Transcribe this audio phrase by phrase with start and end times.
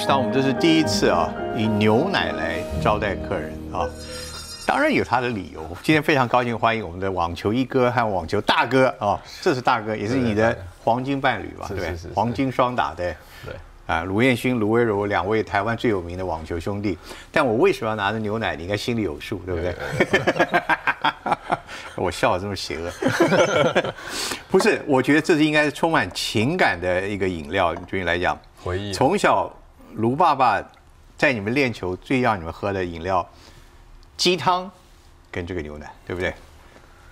[0.00, 3.84] 食堂我们这是第一次啊，以牛奶来招待客人啊，
[4.64, 5.60] 当然有他的理由。
[5.82, 11.68] 今天非常高兴欢迎我们的网球一哥和网球大哥啊，这是大哥，也是你的黄金伴侣吧？
[11.68, 13.14] 对，黄金双打的。
[13.44, 13.54] 对。
[13.86, 16.96] 啊，卢彦勋、卢威柔两位台湾最有名的网球兄弟，
[17.30, 18.56] 但我为什么要拿着牛奶？
[18.56, 19.76] 你应该心里有数，对不对？
[21.96, 22.90] 我笑得这么邪恶，
[24.48, 24.80] 不是？
[24.86, 28.92] 我觉得这是应该是充满情感的一个饮料，对你来讲，回忆。
[28.94, 29.52] 从小
[29.94, 30.62] 卢爸爸
[31.16, 33.28] 在你们练球最让你们喝的饮料，
[34.16, 34.70] 鸡汤
[35.30, 36.34] 跟这个牛奶，对不对？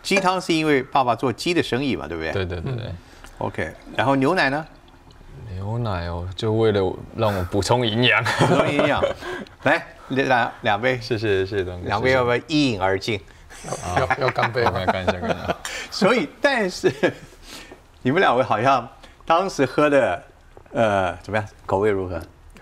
[0.03, 2.33] 鸡汤是因为爸爸做鸡的生意嘛，对不对？
[2.33, 2.93] 对对对对。
[3.39, 4.67] OK，然后牛奶呢？
[5.55, 6.81] 牛奶哦，就为了
[7.17, 9.03] 让我补充营养，补充营养。
[9.65, 11.87] 来，两两杯，谢谢谢谢东哥。
[11.87, 13.21] 两杯要不要一饮而尽？
[13.97, 15.57] 要要干杯，干干一下干一下。
[15.91, 16.93] 所以，但是
[18.03, 18.89] 你们两位好像
[19.27, 20.23] 当时喝的，
[20.73, 21.47] 呃，怎么样？
[21.67, 22.21] 口味如何？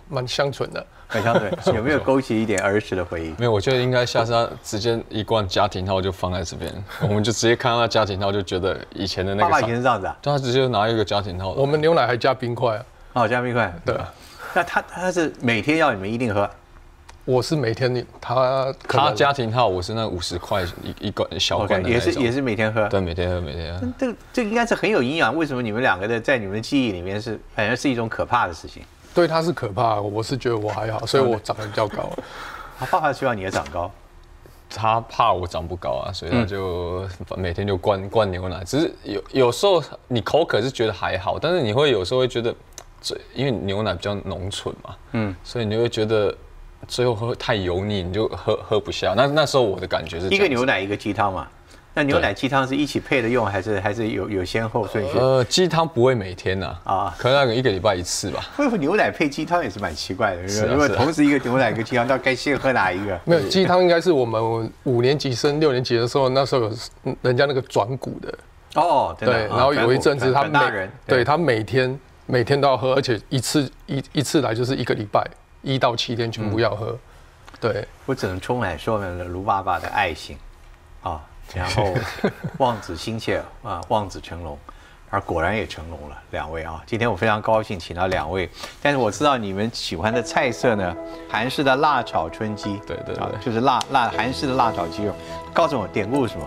[0.09, 0.85] 蛮香醇的。
[1.09, 3.35] 很香醇， 有没有勾起一点儿时的回忆？
[3.39, 9.49] 没有，我觉得应该下次他直接一罐家庭套就放在这边， 我们就直接看到他家庭套，就觉得以前的那个。
[9.49, 10.17] 爸爸以前是这样子啊？
[10.21, 11.51] 他直接拿一个家庭套。
[11.51, 12.85] 我们牛奶还加冰块啊？
[13.13, 13.73] 哦，加冰块。
[13.85, 13.97] 对。
[14.53, 16.51] 那他他是每天要你们一定喝？
[17.25, 22.89] 我是每天他他家庭套，我是那五十块一一罐小罐的也是也是每天喝。
[22.89, 23.87] 对，每天喝，每天喝。
[23.97, 25.37] 这这应该是很有营养。
[25.37, 28.83] 为什么你们两个的在你们的记忆里面是反而是一种可怕的事情？
[29.17, 32.11] 对他是可怕，我是觉得我还好，所以我长得比较高。
[32.79, 33.91] 他爸爸希望你也长高，
[34.69, 38.63] 他怕我长不高啊，所以他就每天就灌灌牛奶。
[38.63, 42.55] 只是有有时候你口渴是觉得还好，但是你会有时候会觉得，
[43.01, 46.37] 最因为牛奶比较浓醇嘛，嗯，所以你会觉得
[46.87, 49.15] 最后喝太油腻，你就喝喝不下。
[49.17, 51.49] 那那时候我的感觉是一个牛奶一个鸡汤嘛。
[51.97, 55.19] 那牛奶鸡汤是一起配着用，还是还是有有先后顺序？
[55.19, 58.45] 呃，鸡汤不会每天呐，啊，可能那个一个礼拜一次吧。
[58.55, 60.43] 会不会牛奶配鸡汤也是蛮奇怪的？
[60.67, 63.19] 如果同时一个牛奶一个鸡汤，那该先喝哪一个？
[63.25, 66.61] 没有鸡汤，应该是我们五年级升六年级的时候，那时候
[67.05, 68.39] 有人家那个转股的
[68.75, 75.27] 哦，对，然后有一阵子他每对他每天每天都要喝，而且一次一一次来就是一个礼拜
[75.63, 76.95] 一到七天全部要喝。
[77.59, 80.37] 对我只能充满说明了卢爸爸的爱心
[81.03, 81.25] 啊。
[81.55, 81.95] 然后
[82.59, 84.59] 望子心切啊，望子成龙，
[85.09, 86.17] 而果然也成龙了。
[86.33, 88.49] 两位啊，今天我非常高兴请到两位，
[88.83, 90.95] 但是我知道你们喜欢的菜色呢，
[91.31, 95.15] 韩式的辣炒春鸡，对对对，就是辣辣韩式的辣炒鸡肉。
[95.55, 96.47] 告诉我典故是什么？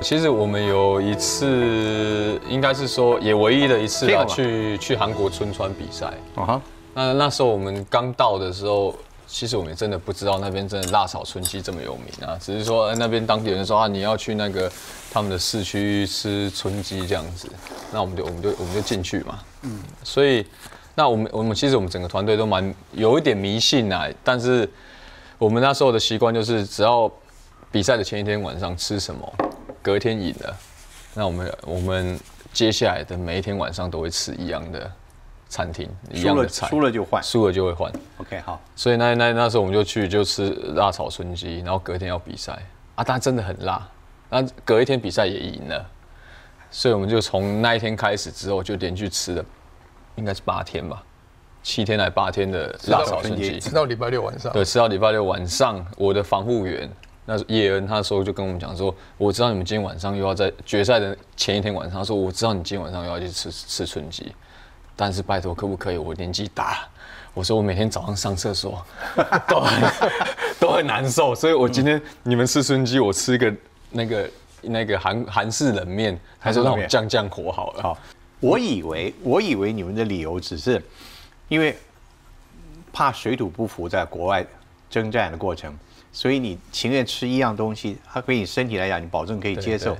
[0.00, 6.06] 其实我们有一次，应该是说也唯一的一次啊，去去韩国春川比赛。
[6.34, 6.60] 啊哈，
[6.92, 8.94] 那那时候我们刚到的时候。
[9.26, 14.70] 其实我们真的不知道那边真的辣炒春鸡这么有名啊，只是说那边当地人说啊，你要去那个
[15.12, 17.48] 他们的市区吃春鸡这样子，
[17.92, 19.40] 那我们就我们就我们就进去嘛。
[19.62, 20.46] 嗯，所以
[20.94, 24.68] 那我们我们其实我们整个团队都蛮有一点迷信啊，但是
[25.38, 27.10] 我们那时候的习惯就是只要
[27.72, 29.32] 比赛的前一天晚上吃什么，
[29.82, 30.56] 隔天赢了，
[31.14, 32.20] 那我们我们
[32.52, 34.92] 接下来的每一天晚上都会吃一样的。
[35.48, 37.92] 餐厅一样的菜，输了就换，输了就会换。
[38.18, 38.60] OK，好。
[38.74, 42.52] 所以那那那时候我们就去就吃辣炒春鸡，然后隔天要比赛
[42.94, 43.88] 啊，但真的很辣。
[44.30, 45.86] 那隔一天比赛也赢了，
[46.70, 49.44] 所以我们就从那一天开始之后就连续吃了，
[50.16, 51.00] 应该是八天吧，
[51.62, 54.52] 七天来八天的辣炒春鸡，吃到礼拜六晚上。
[54.52, 56.90] 对，吃到礼拜六晚上，我的防护员
[57.26, 64.34] 那叶恩，他说就跟我们讲说，我知道你们今天晚上又要在决赛的前一天晚上，他说我知道你今天晚上又要去吃吃春鸡。
[64.96, 65.96] 但是拜托，可不可以？
[65.96, 66.86] 我年纪大，
[67.32, 68.84] 我说我每天早上上厕所
[69.48, 69.92] 都很
[70.60, 73.54] 都很难受，所以我今天你们吃春鸡，我吃个
[73.90, 74.30] 那个
[74.62, 77.82] 那个韩韩式冷面，还是让我降降火好了。
[77.82, 77.98] 好，
[78.40, 80.82] 我以为我以为你们的理由只是
[81.48, 81.76] 因为
[82.92, 84.46] 怕水土不服，在国外
[84.88, 85.76] 征战的过程，
[86.12, 89.96] 所以你情愿吃一样东西，它对你身体来讲，你保证可以接受。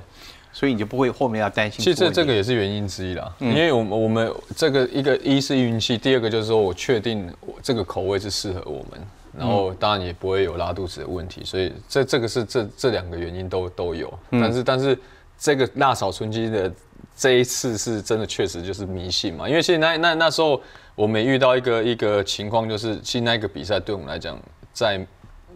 [0.55, 1.83] 所以你就不会后面要担心。
[1.83, 9.05] 其实这这个也是原因之一啦，因为我们我们这个一个一是运气，第二个就是说我确定我这个口味是适合我们，
[9.37, 14.17] 然后当然也不会有拉肚子的问题，所以这这个是这这两个原因都都有。
[14.31, 14.97] 但是但是
[15.37, 16.71] 这个辣炒春鸡的
[17.17, 20.61] 这一次是真的确实就是迷信嘛，因为其实那那那时候
[20.95, 24.39] 我们遇到一个一个情况，就是其实那个比赛对我们来讲，
[24.71, 25.05] 在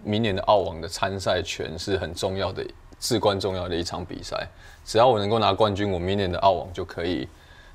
[0.03, 2.61] 明年的澳网的参赛权是很重要的。
[2.99, 4.47] 至关重要的一场比赛，
[4.83, 7.27] 只要我能够拿冠军，我明年的澳网就可以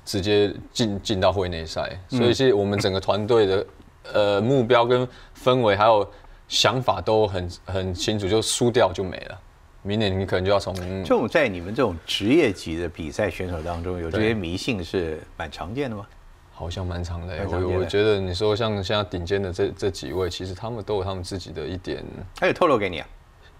[0.05, 1.97] 直接进进到会内赛。
[2.09, 3.65] 所以，其实我们整个团队的
[4.13, 5.07] 呃目标跟
[5.43, 6.07] 氛围还有
[6.47, 9.41] 想法都很很清楚，就输掉就没了。
[9.81, 10.73] 明年你可能就要从
[11.03, 16.05] 这种在你们这种职业级的比赛选手当中，有这些迷信是蛮常见的吗？
[16.51, 17.35] 好像蛮常的。
[17.49, 22.03] 我我觉得你说像现在顶尖的这这几位，其实他们都有他们自己的一点。
[22.35, 23.07] 他有透露给你啊？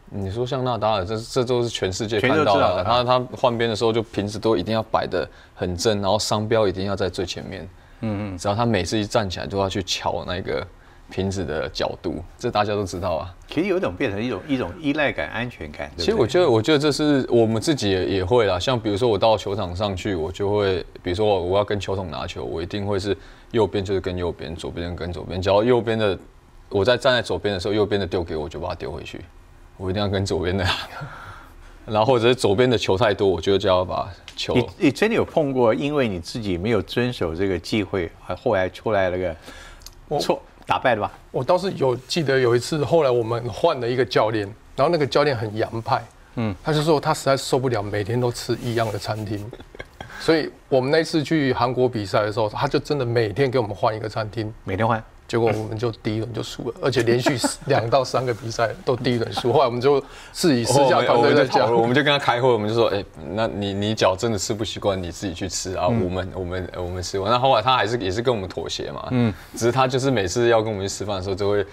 [0.10, 2.84] 你说像纳达尔，这这都是全世界看到的。
[2.84, 7.70] 他他换边的时候，就瓶子都一定要摆的很正，然后商标一定要在最前面。
[8.02, 8.38] 嗯嗯。
[8.38, 10.66] 只要他每次一站起来，都要去瞧那个。
[11.08, 13.32] 瓶子的角度，这大家都知道啊。
[13.48, 15.88] 其实有一种变成一种一种依赖感、安全感。
[15.96, 18.58] 其实我觉得，我觉得这是我们自己也也会啦。
[18.58, 23.16] 像比如说，我到球场上去，我就会，比如说我我要跟球桶拿球，我一定会是
[23.52, 25.40] 右边就是跟右边，左边跟左边。
[25.40, 26.18] 只要右边的
[26.70, 29.22] 我在站在左边的时候，右边的丢给我，就把它丢回去。
[29.78, 30.66] 我一定要跟左边的。
[31.86, 34.56] 然后或者是左边的球太多，我觉得就要把球。
[34.56, 38.12] 你你真的有碰过，因为你自己没有遵守这个忌讳，
[38.42, 39.36] 后来出来那个
[40.20, 40.42] 错。
[40.68, 41.12] 打败了吧？
[41.30, 46.04] 我倒是有记得有一次，后来我们换了一个教练，然后那个教练很洋派，
[46.38, 49.52] 嗯，他就说他实在受不了每天都吃一样的餐厅，
[50.20, 55.04] 所以我们那次去韩国比赛的时候，他就真的每天给我们换一个餐厅，每天换。
[55.28, 59.52] 结果我们就第一轮就输了，而且连续两到三个比赛都第一轮输。
[59.54, 60.00] 后来我们就
[60.32, 69.08] 自己私下团队在讲，我们就跟他开会，我们就说：“哎，那你你脚真的吃不习惯，你自己去吃啊。”我们我们我们吃完，那后来他还是也是跟我们妥协嘛。
[69.12, 71.66] 嗯，只是他就是每次要跟我们去吃饭的时候，就会。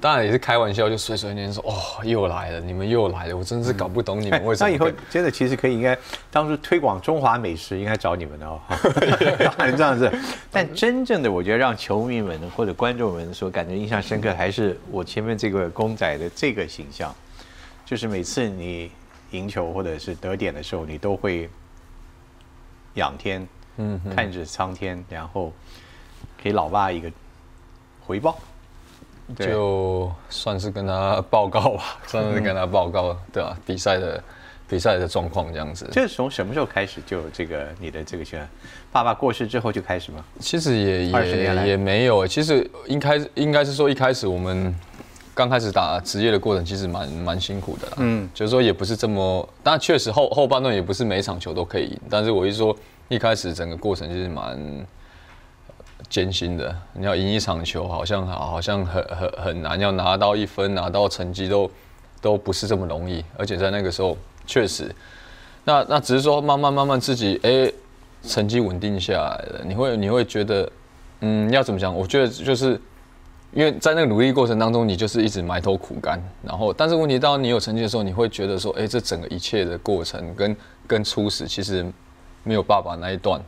[0.00, 5.96] 当然也是开玩笑，就碎碎念说：“哦，又来了，你们又来了，我真是搞不懂你们为什么。”那以后真的其实可以应该
[6.30, 8.60] 当初推广中华美食，应该找你们的哦。
[9.76, 10.10] 这样子，
[10.50, 17.14] 但真正的我觉得让球迷们或者观众们所感觉印象深刻，还是我前面这个公仔的这个形象，
[17.84, 18.90] 就是每次你
[19.32, 21.48] 赢球或者是得点的时候，你都会
[22.94, 25.52] 仰天，嗯，看着苍天，然后
[26.42, 27.12] 给老爸一个
[28.00, 28.38] 回报。
[29.38, 33.56] 就算是跟他报告吧， 算是跟他报告，对吧？
[33.66, 34.22] 比赛的
[34.68, 35.88] 比赛的状况这样子。
[35.92, 38.48] 这是从什么时候开始就这个你的这个圈？
[38.92, 40.24] 爸爸过世之后就开始吗？
[40.38, 44.74] 其实也也也没有，其实应该应该是说一开始我们
[45.34, 52.76] 刚开始打职业的过程其实蛮蛮辛苦的，嗯，就是说也不是这么，但确实后后半段也不是每场球都可以赢，但是我一说
[53.08, 54.86] 一开始整个过程就是蛮。
[56.10, 61.70] 艰辛的，你要赢一场球，好像好像很很很难，要拿到一分，拿到成绩都
[62.20, 63.24] 都不是这么容易。
[63.36, 64.92] 而且在那个时候，确实，
[65.64, 67.72] 那那只是说慢慢慢慢自己哎，
[68.24, 70.68] 成绩稳定下来了，你会你会觉得，
[71.20, 71.94] 嗯，要怎么讲？
[71.96, 72.80] 我觉得就是
[73.52, 76.20] 因为在那个努力过程当中，你就是一直埋头苦干。
[76.42, 80.56] 然后，但是问题到你有成绩的时候，你会觉得说，哎，这整个一切的过程跟
[80.88, 81.86] 跟初始其实
[82.42, 83.40] 没有爸爸那一段。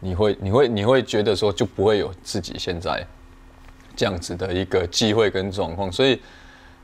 [0.00, 3.04] 你会你会你会觉得说就不会有自己现在
[3.96, 6.20] 这样子的一个机会跟状况，所以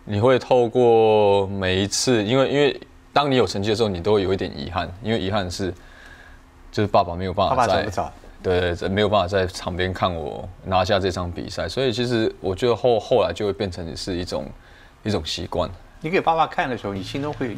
[0.05, 2.81] 你会透过每一次，因为因为
[3.13, 5.73] 当你有成绩的时候，你都会有一点遗憾，因为遗憾是
[6.73, 7.89] 就是爸爸没有办法在
[8.43, 14.47] 对对没有办法在场边看我拿下这场比赛，所以其实我觉得后后来就会变成是一种
[15.03, 15.71] 一种习惯。
[16.01, 17.57] 你给爸爸看的时候，你心中会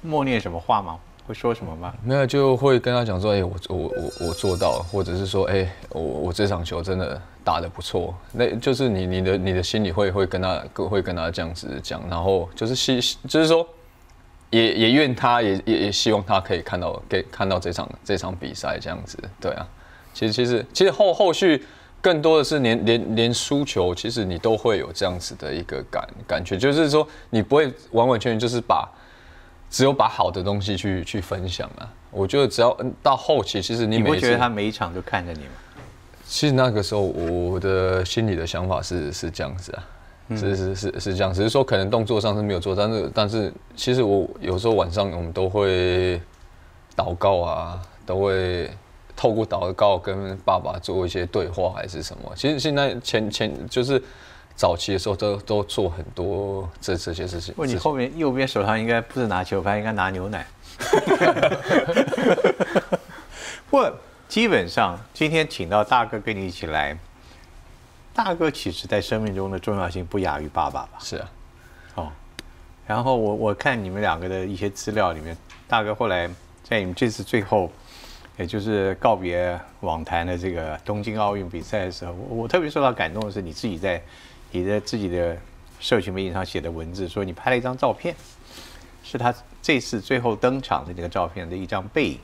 [0.00, 0.98] 默念什么话吗？
[1.26, 1.92] 会说什么吗？
[2.04, 8.14] 没有，就会跟他讲说，哎，我我我我做到，或者是说，哎，我我这场球真的打得不错。
[8.32, 13.66] 那就是你你的你的心里会会跟他会跟他这样子讲，然后就是希就是说，
[14.50, 19.66] 也也愿他也也也希望他可以看到给看到这场这场比赛这样子，对啊。
[20.14, 21.66] 其实其实其实后后续
[22.00, 28.88] 更多的是连连连输球，其实你都会有这样子的一个感感觉，就是说你不会完完全全就是把。
[29.70, 31.90] 只有把好的东西去去分享啊！
[32.10, 35.50] 我觉得只要到后期，其实你不觉得他每一场都看着你吗？
[36.24, 39.84] 其实那个时候我的心里的想法是是这样子啊，
[40.36, 46.20] 是是是是这样，只是说可能动作上是没有做，但是但是其实我有时候晚上我们都会
[46.96, 48.70] 祷告啊，都会
[49.14, 52.32] 透过祷告跟爸爸做一些对话还是什么。
[52.34, 54.02] 其实现在前前就是。
[54.56, 57.52] 早期的时候都都做很多这这些事情。
[57.58, 60.46] 问你后面右边手上应该不是拿球拍，应该拿牛奶。
[63.68, 63.84] 不，
[64.28, 66.96] 基本上今天请到大哥跟你一起来，
[68.14, 70.92] 大哥其实在生命中的重要性不亚于爸爸吧？
[71.00, 71.30] 是啊。
[71.96, 72.10] 哦，
[72.86, 75.36] 然后我我看你们两个的一些资料里面，
[75.68, 76.26] 大哥后来
[76.64, 77.70] 在你们这次最后，
[78.38, 84.02] 也就是告别网坛的这个东京奥运比赛的时候，我我特别受到感动的是你自己在。
[84.50, 85.36] 你的自己的
[85.78, 88.14] 社群媒体上写的文字说，你拍了一张照片，
[89.02, 92.18] 是他这次最后登场的那个照片的一张背影。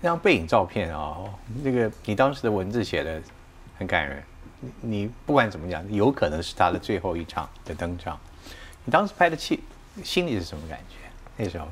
[0.00, 1.16] 那张背影照片啊，
[1.62, 3.20] 那个你当时的文字写的
[3.76, 4.22] 很感人。
[4.80, 8.18] 你不管怎么讲，有可能是他的最后一场的登场。
[8.84, 9.60] 你当时拍的气，
[10.02, 10.96] 心里是什么感觉？
[11.36, 11.68] 那时候，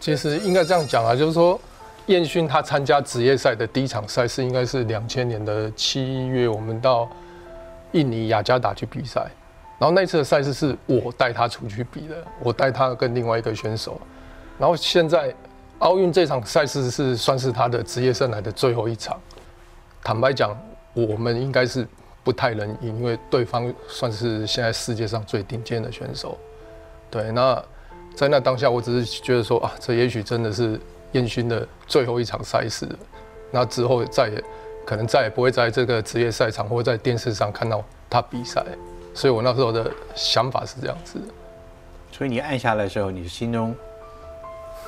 [0.00, 1.60] 其实应该这样讲啊，就是说，
[2.06, 7.06] 彦勋他参加职业赛的第一场赛事应该是两千年的七月，我们到
[7.92, 9.26] 印尼雅加达去比赛，
[9.78, 14.00] 然后那次的赛事是我带他出去比的，我带他跟另外一个选手，
[14.58, 15.34] 然后现在
[15.78, 19.18] 奥运这场赛事是算是他的职业生涯的最后一场，
[20.02, 20.56] 坦白讲，
[20.94, 21.86] 我们应该是
[22.24, 26.36] 不太能赢，因为对方算是现在世界上最顶尖的选手，
[27.10, 27.62] 对，那
[28.14, 30.80] 在那当下，我只是觉得说啊，这也许真的是
[31.12, 32.84] 燕勋的最后一场赛事。
[32.86, 32.98] 了，
[33.50, 34.44] 那之后再也
[34.88, 38.64] 可能再也不会在这个职业赛场或在电视上看到他比赛，
[39.12, 41.26] 所以我那时候的想法是这样子的。
[42.10, 43.76] 所以你按下来的时候，你心中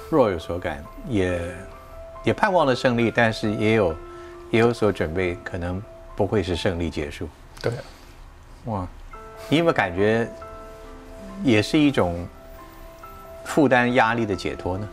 [0.08, 1.38] 若有所感，也
[2.24, 3.94] 也盼望了胜利，但是也有
[4.50, 5.82] 也有所准备，可能
[6.16, 7.28] 不会是胜利结束。
[7.60, 7.70] 对，
[8.64, 8.88] 哇，
[9.50, 10.26] 你有没有感觉
[11.44, 12.26] 也是一种
[13.44, 14.88] 负担压力的解脱呢？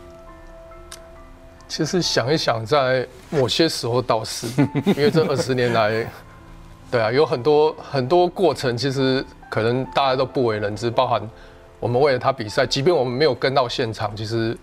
[1.68, 4.46] 其实想一想，在某些时候倒是，
[4.96, 6.10] 因为这二十年来，
[6.90, 11.20] 对啊，有很多很多过程，其实可能大家都不为人知，包含
[11.78, 14.56] 我们为了他比赛，即便我们没有跟到现场，其实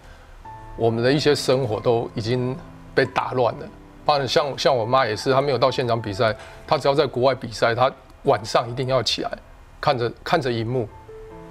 [0.75, 2.57] 我们的一些生活都已经
[2.95, 3.67] 被打乱了。
[4.03, 6.35] 包含像像我妈也是，她没有到现场比赛，
[6.65, 7.91] 她只要在国外比赛，她
[8.23, 9.31] 晚上一定要起来
[9.79, 10.89] 看着看着荧幕，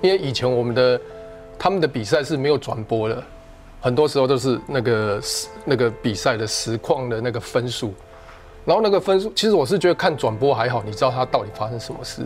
[0.03, 1.01] 因为以前我们的
[1.57, 3.23] 他们的比赛是没有转播的。
[3.85, 5.23] 很多时候都是那个
[5.67, 7.93] 那个比赛的实况的那个分数，
[8.65, 12.23] 然后那个分数，其实我是觉得看转播还好，你知道它到底发生什么事；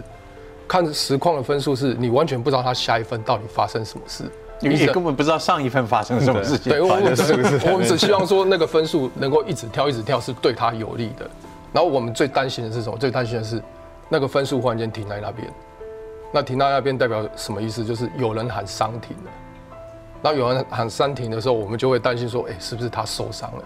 [0.69, 6.71] 看实况的分数是你完全不知道他下一分到底发生什么事，你也根本不知道上一分发生什么事情。
[6.71, 7.23] 对，我们只
[7.69, 11.29] 我们只希望说那个分数能够一直跳一直跳是对他有利的。
[11.73, 12.97] 然后我们最担心的是什么？
[12.97, 13.61] 最担心的是
[14.09, 15.53] 那个分数忽然间停在那边，
[16.33, 17.85] 那停在那边代表什么意思？
[17.85, 19.31] 就是有人喊伤停了。
[20.23, 23.65] 然后有人喊三停的时候，我们就会担心说，哎，是不是他受伤了？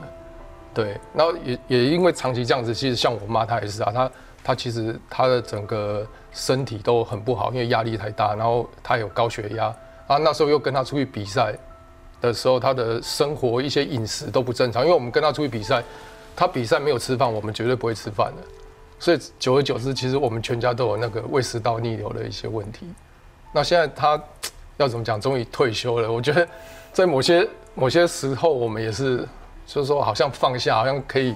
[0.74, 4.10] 对，然后也也因为长期这样子，其实像我妈她也是啊，她
[4.42, 9.66] 她其实她的整个身体都很不好，因为压力太大，然后她有高血压，
[10.06, 11.54] 啊那时候又跟她出去比赛
[12.22, 15.82] 的时候，她的生活一些饮食都不正常，因为我们跟她出去比赛，
[16.34, 18.42] 她比赛没有吃饭，我们绝对不会吃饭的，
[18.98, 22.86] 所以久而久之，其实我们全家都有那个胃食道逆流的一些问题。
[23.52, 24.22] 那现在她。
[24.82, 25.20] 要怎么讲？
[25.20, 26.10] 终于退休了。
[26.10, 26.46] 我觉得，
[26.92, 29.26] 在某些某些时候，我们也是，
[29.66, 31.34] 就是说，好像放下，好像可以，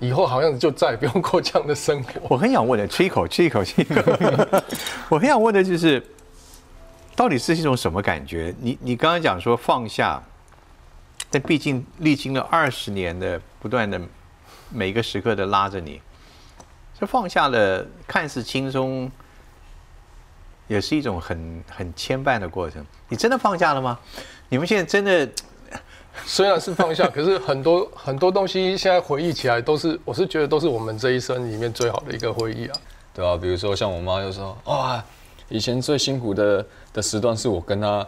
[0.00, 2.20] 以后好像就再也不用过这样的生活。
[2.28, 3.86] 我很想问的，吹一口，吹一口气。
[5.08, 6.02] 我很想问的就是，
[7.14, 8.54] 到底是一种什么感觉？
[8.58, 10.22] 你你刚刚讲说放下，
[11.30, 14.00] 但毕竟历经了二十年的不断的
[14.70, 16.00] 每一个时刻的拉着你，
[16.98, 19.10] 这放下了，看似轻松。
[20.66, 22.84] 也是一种很很牵绊的过程。
[23.08, 23.98] 你真的放下了吗？
[24.48, 25.28] 你们现在真的
[26.24, 32.76] 虽然是放下，可是很多很多东西现在回忆起来都是，我是觉得都是我们这一生里面最好的一个回忆啊。
[33.12, 35.02] 对啊，比如说像我妈就说：“哇，
[35.48, 38.06] 以前最辛苦的的时段是我跟她，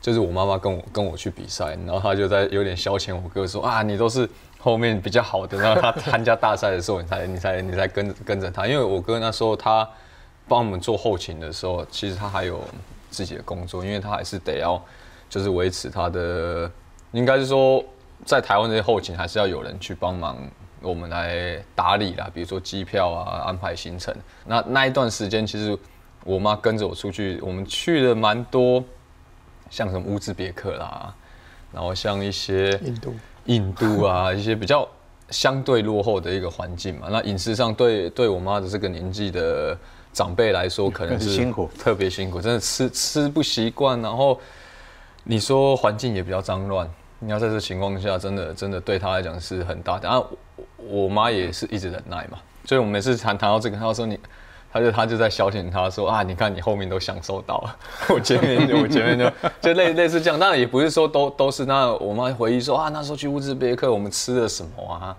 [0.00, 9.88] 就是我妈妈跟我跟我去比赛，然后她就在有点消遣我哥说啊，你都是后面比较好的，然后他参加大赛的时候，你才你才你才跟跟着他，因为我哥那时候他。”
[10.48, 12.60] 帮我们做后勤的时候，其实他还有
[13.10, 14.80] 自己的工作，因为他还是得要，
[15.28, 16.70] 就是维持他的，
[17.10, 17.84] 应该是说
[18.24, 20.38] 在台湾这些后勤还是要有人去帮忙
[20.80, 24.14] 我们来打理啦，比如说机票啊、安排行程。
[24.44, 25.76] 那那一段时间，其实
[26.24, 28.84] 我妈跟着我出去，我们去了蛮多，
[29.68, 31.12] 像什么乌兹别克啦，
[31.72, 33.14] 然后像一些印度、
[33.46, 34.86] 印度啊一些比较
[35.30, 37.08] 相对落后的一个环境嘛。
[37.10, 39.76] 那饮食上对对我妈的这个年纪的。
[40.16, 44.00] 长辈来说 可能是辛苦，特别辛苦，真的吃吃不习惯。
[44.00, 44.40] 然后
[45.24, 50.08] 你说环境也比较脏乱，你要在这情况下，真的真的对他来讲是很大的。
[50.08, 50.26] 然后
[50.78, 54.18] 我妈也是一直忍耐嘛，所以我们每次谈谈到这个，他说你，
[54.72, 57.76] 他就他就在消遣他说啊，你看你后面都享受到了，
[58.08, 59.30] 我前面就我前面就
[59.60, 60.40] 就类类似这样。
[60.40, 65.14] 当然也不是说都都是那我妈回忆说啊，那时候去乌兹别克我们吃了什么啊，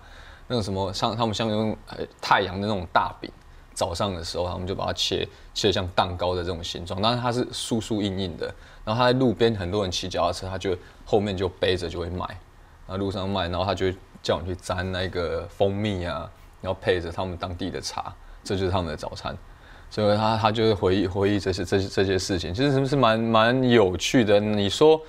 [0.47, 1.77] 那种什么像他们像用
[2.19, 3.29] 太阳的那种大饼。
[3.77, 8.51] 早上的时候，他们就把它切切像蛋糕的这种形状，但是它是酥酥硬硬的。
[8.83, 12.25] 然后他在路边，很多人骑脚踏车，他就后面就背着就会卖，
[12.87, 13.93] 那路上卖，然后他就
[14.23, 16.27] 叫你去沾那个蜂蜜啊，
[16.59, 18.11] 然后配着他们当地的茶，
[18.43, 19.37] 这就是他们的早餐。
[19.91, 24.39] 所以他他就会回忆回忆这些这些这些事情，其实是不是蛮蛮有趣的？
[24.39, 24.99] 你说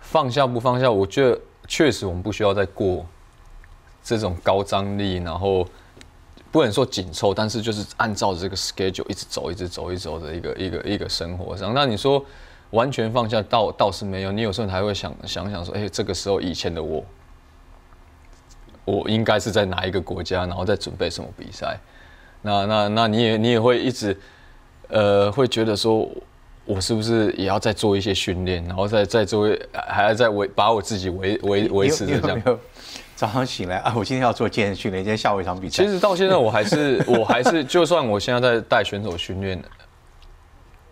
[0.00, 0.90] 放下不放下？
[0.90, 3.06] 我觉得确实我们不需要再过
[4.02, 5.66] 这种高张力，然后。
[6.52, 11.72] 不能说紧凑，但是就是按照这个 schedule 一直走，一直走，一直走的一个一个一个生活上。
[11.72, 12.24] 那你说
[12.70, 14.32] 完全放下，倒倒是没有。
[14.32, 17.04] 你有时候还会想想想说，哎，这个时候以前的我
[18.84, 21.78] 我应该是在哪一个国家，然后在准备什么比赛。
[22.42, 24.18] 那那那你也你也会一直，
[24.88, 26.08] 呃，会觉得说，
[26.64, 29.48] 我是不是也要再做一些训练，然后再再做，
[29.88, 32.58] 还要再维把我自己维维维持着这样。
[33.20, 35.84] 早上醒来啊，我今天要做健身训练，今天下午一场比赛。
[35.84, 39.62] 其实到现在我还是 我还是，就算我现在在带选手训练，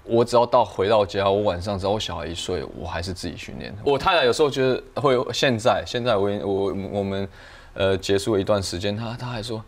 [0.04, 3.74] 我只要到回到家，我晚上只要我小孩一睡，我还是自己训练。
[3.82, 7.26] 我太太有时候觉得会，现在现在我我我们
[7.72, 9.64] 呃结束了一段时间，她她还说。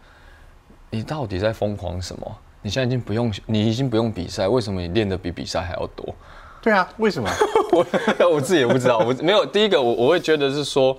[0.90, 2.36] 你到底在疯狂什么？
[2.60, 6.14] 你现在已经不用，你已经不用比赛，为什么你练的比比赛还要多？
[6.60, 7.30] 对啊，为什么？
[7.72, 7.86] 我
[8.34, 8.98] 我自己也不知道。
[8.98, 10.94] 我没有第一个，我我会觉得是说，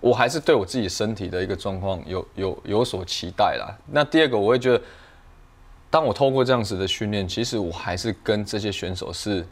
[0.00, 3.76] 我还是对我自己身体的一个状况有有有所期待啦。
[3.90, 4.82] 那第二个，我会觉得，
[5.90, 9.46] 当我透过这样子的训练，其实我还是跟这些选手是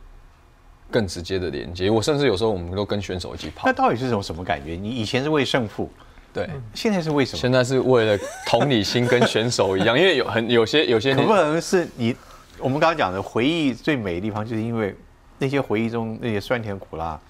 [0.90, 1.90] 更直接的连接。
[1.90, 3.66] 我甚至有时候我们都跟选手一起跑。
[3.66, 4.76] 那到底是种什么感觉？
[4.76, 5.90] 你以前是为胜负。
[6.32, 7.38] 对，现在是为什么？
[7.40, 12.14] 现在是为了同理心跟选手一样， 因为有很有些有些可不可能是你？
[12.58, 14.94] 我们刚刚讲的回忆最美的地方，就是因为
[15.38, 17.20] 那些回忆中那些酸甜苦辣，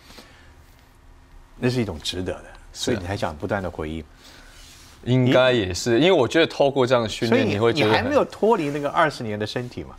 [1.59, 2.45] 那是一种值得的，
[2.77, 4.05] 所以你才想不断的回忆。
[5.05, 9.95] 应该也是，因为我觉得透过这样的训练，你会觉得你还没有脱离那个二十年的身体嘛？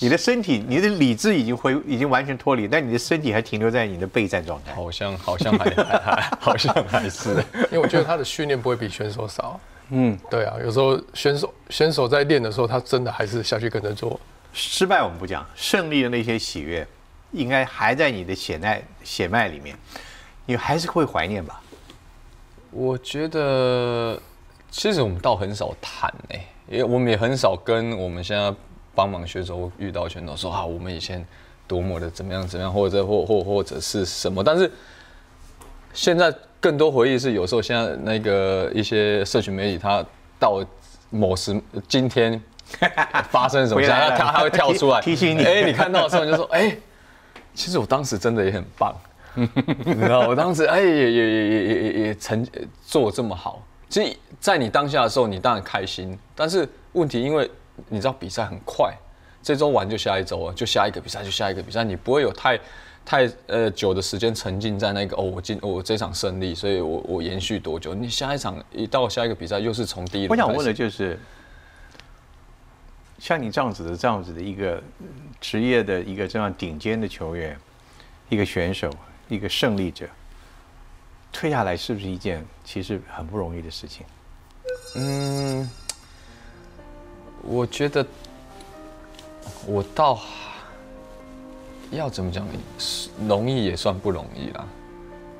[0.00, 4.74] 你的身体，你的理智已经回，已经完全脱离，但你的身体还停留在你的备战状态。
[4.74, 7.30] 好像，好像还还， 好像还是。
[7.70, 9.60] 因为我觉得他的训练不会比选手少。
[9.90, 14.18] 嗯，对啊，有时候选手选手在练的时候，他真的还是下去跟着做。
[14.52, 16.84] 失败我们不讲，胜利的那些喜悦，
[17.32, 19.76] 应该还在你的血脉血脉里面，
[20.46, 21.60] 你还是会怀念吧？
[22.70, 24.20] 我觉得，
[24.70, 28.54] 其实我们倒很少谈诶，因为我们也很少跟我们现在。
[28.92, 31.24] 帮忙选手遇到选手说啊，我们以前
[31.66, 34.42] 多么的怎么样怎么样，或者或或或者是什么？
[34.42, 34.70] 但是
[35.94, 40.04] 现在更多回忆是有时候现在那个一些社群媒体，它
[40.40, 40.62] 到
[41.08, 42.38] 某时今天
[43.30, 45.44] 发生什么，他他会跳出来 提醒你。
[45.44, 46.76] 哎，你看到的时候你就说，哎，
[47.54, 48.92] 其实我当时真的也很棒，
[49.84, 52.46] 你知道，我当时哎也也也也也也成
[52.84, 53.62] 做这么好。
[53.88, 57.50] 其实，在你当下的时候，你当然开心，但是问题因为。
[57.88, 58.94] 你知道比赛很快，
[59.42, 62.60] 这周完就下一周了，就下一个比赛就下一个比赛，你不会有太
[63.06, 67.94] 太呃久的时间沉浸在那个哦，我今我这场胜利，所以我我延续多久？
[67.94, 70.28] 你下一场一到下一个比赛又是从第一。
[70.28, 71.18] 我想问的就是，
[73.18, 74.82] 像你这样子的这样子的一个
[75.40, 77.56] 职业的一个这样顶尖的球员，
[78.28, 78.90] 一个选手，
[79.30, 80.06] 一个胜利者，
[81.32, 84.04] 退下来是不是一件其实很不容易的事情？
[84.96, 85.68] 嗯。
[87.42, 88.06] 我觉得
[89.66, 90.20] 我倒
[91.90, 92.46] 要怎么讲，
[93.26, 94.66] 容易也算不容易啦。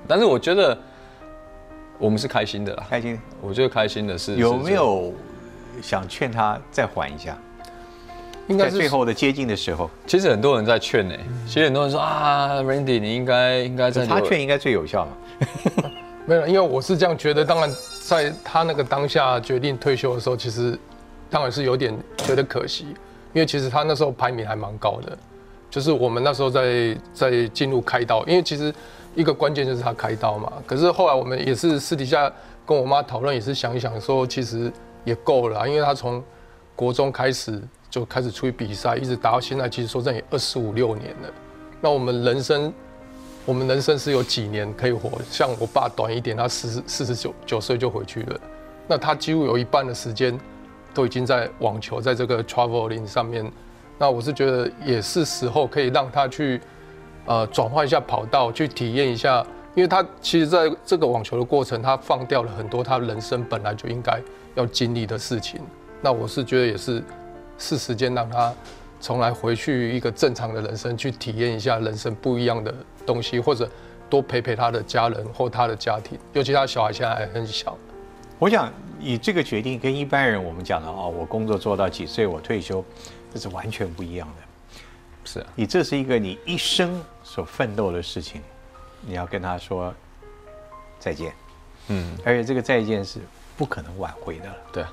[0.08, 0.76] 但是我觉得
[1.98, 3.20] 我们是开心的啦，开心。
[3.42, 5.12] 我觉得开心的是有没有
[5.82, 7.36] 想劝他再缓一下？
[8.50, 9.88] 应该是最后的接近的时候。
[10.06, 11.14] 其实很多人在劝呢，
[11.46, 15.12] 其实很多人说啊，Randy，你应该应该在他劝应该最有效嘛。
[16.26, 17.44] 没有，因为我是这样觉得。
[17.44, 17.70] 当然，
[18.02, 20.78] 在他那个当下决定退休的时候，其实。
[21.32, 22.86] 当然是有点觉得可惜，
[23.32, 25.16] 因为其实他那时候排名还蛮高的，
[25.70, 28.74] 就是我们那时候在在进入开刀，因为其实
[29.14, 30.52] 一个关键就是他开刀嘛。
[30.66, 32.28] 可是后来我们也是私底下
[32.66, 34.72] 跟我妈讨论，也是想一想说，其实
[35.04, 36.20] 也够了，因为他从
[36.74, 41.28] 国中开始就开始出去比赛，一直打到现在，其实说真也二十五六年了。
[41.80, 42.72] 那我们人生，
[43.44, 45.10] 我们人生是有几年可以活？
[45.30, 48.40] 像我爸短一点，他四四十九九岁就回去了，
[48.86, 50.38] 那他几乎有一半的时间。
[50.92, 53.48] 都已经在网球在这个 traveling 上面，
[53.96, 56.60] 那我是觉得也是时候可以让他去，
[57.26, 59.40] 呃，转换一下跑道，去体验一下，
[59.76, 64.20] 因为他其实在这个网球的过程，他放掉了很多他人生本来就应该
[64.56, 65.60] 要经历的事情。
[66.02, 67.00] 那我是觉得也是
[67.60, 68.52] 是时间让他
[69.00, 72.74] 重来回去一个正常的人生，去体验一下人生不一样的
[73.06, 73.70] 东西，或者
[74.08, 77.76] 多陪陪他的家人或他的家庭，尤其他小孩现在还很小。
[78.38, 82.84] 我想你这个决定跟一般人我们讲的哦，我工作做到几岁我退休，
[83.32, 84.34] 这是完全不一样的。
[85.22, 88.40] 是你这是一个你一生所奋斗的事情，
[89.02, 89.94] 你要跟他说
[90.98, 91.32] 再见。
[91.88, 93.20] 嗯，而且这个再见是
[93.56, 94.46] 不可能挽回的。
[94.72, 94.92] 对啊。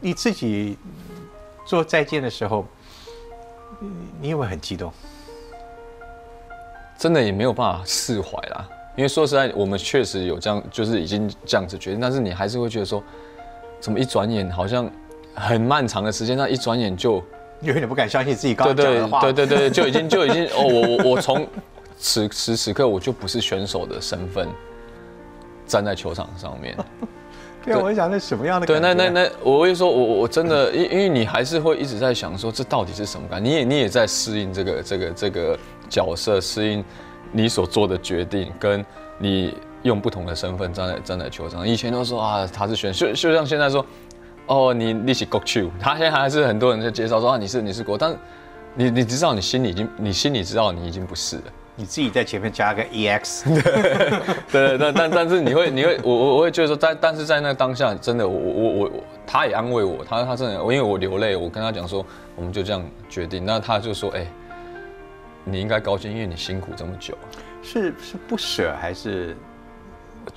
[0.00, 0.76] 你自己
[1.66, 2.66] 做再见的时候，
[4.20, 4.92] 你有没有很激动？
[6.98, 8.68] 真的也没有办法释怀啦。
[8.96, 13.02] 因为说实在，我们确实有这样，就是已经这样子决定，但是你还是会觉得说，
[13.80, 14.90] 怎么一转眼好像
[15.34, 17.22] 很漫长的时间，那一转眼就
[17.62, 19.20] 有点不敢相信自己刚刚讲的话。
[19.20, 21.46] 对对对，就已经就已经哦，我我我从
[21.96, 24.46] 此时此刻我就不是选手的身份，
[25.66, 26.76] 站在球场上面。
[27.64, 29.04] 对啊，我想那什么样的对，感觉？
[29.04, 33.44] 那那那，我会说，我我我真的，因因为你还是会一直在想说，这到底是什么感？
[33.44, 36.82] 你也你也在适应这个这个这个角色，适应
[37.32, 38.84] 你所做的决定，跟
[39.18, 41.66] 你用不同的身份站在站在球场。
[41.68, 43.84] 以前都说啊，他是选，就就像现在说，
[44.46, 48.16] 哦，你你是国球，他现在还是很多人在介绍说啊，你是你是国，但
[48.74, 51.42] 你你知道你心里已经你心里知道你已经不是了。
[51.80, 53.42] 你自己在前面加个 ex，
[54.52, 62.04] 对，但但但是你会你会我我我会觉得说，在但是在那当下，真的我我我我，他也安慰我，他他真的，我因为我流泪，我跟他讲说，
[62.36, 64.26] 我们就这样决定，那他就说，哎、
[65.42, 67.16] 你应该高兴，因为你辛苦这么久，
[67.62, 69.34] 是是不舍还是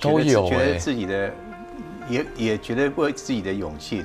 [0.00, 1.30] 都有觉得哎自己的
[2.08, 4.02] 也也觉得为自己的勇气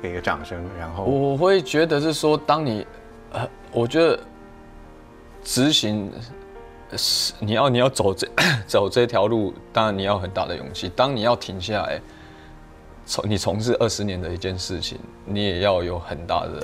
[0.00, 2.86] 给个掌声，然后我会觉得是说，当你，
[3.32, 4.16] 呃，我觉得
[5.52, 6.08] 执行
[6.90, 8.24] 呃是你要你要走这
[8.68, 10.88] 走这条路，当然你要很大的勇气。
[10.94, 12.00] 当你要停下来，
[13.04, 16.62] 从你从事二十年的一件事情，你也要有很大的。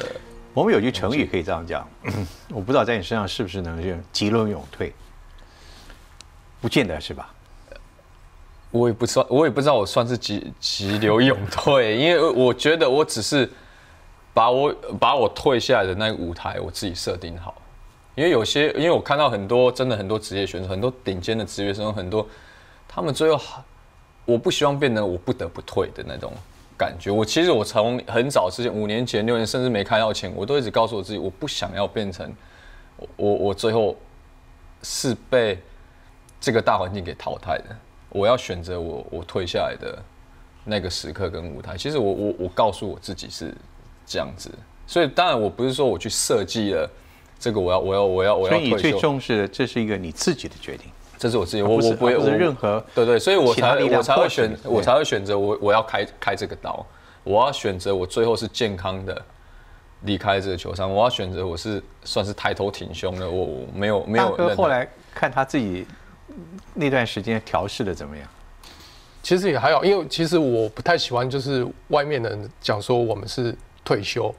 [0.54, 1.84] 我们有句成语可以这样讲，
[2.54, 4.92] 我不知道在你身上是不是能用急流勇退，
[6.60, 7.34] 不见得是吧？
[8.70, 13.50] 我也不算，我也不知道我算是急急流勇退， 因为我觉得我只是
[14.32, 17.52] 把我把我退下来的那个舞台我自己设定好。
[18.16, 22.26] 因为有些，因为我看到很多真的很多职业选手，很多顶尖的职业选手，很多
[22.88, 23.62] 他们最后，
[24.24, 26.32] 我不希望变成我不得不退的那种
[26.78, 27.10] 感觉。
[27.10, 32.34] 我其实我从很早之前，五年前、六年甚至没开到前，我都一直告诉我自己，我不想要变成
[33.16, 33.94] 我我最后
[34.82, 35.58] 是被
[36.40, 37.64] 这个大环境给淘汰的。
[38.08, 40.02] 我要选择我我退下来的
[40.64, 41.76] 那个时刻跟舞台。
[41.76, 43.54] 其实我我我告诉我自己是
[44.06, 44.50] 这样子，
[44.86, 46.90] 所以当然我不是说我去设计了
[47.38, 50.86] 这个我要我要我要我要所以你最重视的，这是一个你自己的决定，
[51.18, 56.84] 这是我自己，我我不会而不是我任何对对，所以我才我才会选我才会选择我我要开开这个刀，
[57.24, 59.22] 我要选择我最后是健康的
[60.02, 64.48] 离开这个球场，我要选择我是算是抬头挺胸的，我我没有没有任何。
[64.48, 65.86] 哥后来看他自己
[66.74, 68.26] 那段时间调试的怎么样？
[69.22, 73.52] 其实也还好，因为其实我不太喜欢就是外面的人讲说我们是
[73.84, 74.32] 退休，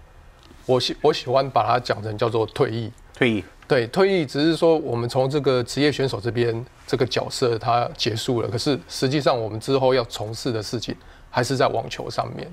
[0.68, 2.92] 我喜我喜欢把它讲成叫做退役。
[3.16, 10.96] 退役对，退役只是说我们从这个职业选手这边这个角色它结束了，可是实际上我们之后要从事的事情
[11.32, 12.48] 还是在网球上面。